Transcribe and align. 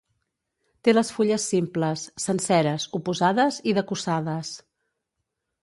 Té 0.87 0.93
les 0.95 1.11
fulles 1.17 1.45
simples, 1.51 2.07
senceres, 2.25 2.89
oposades 3.01 3.63
i 3.73 3.77
decussades. 3.81 4.59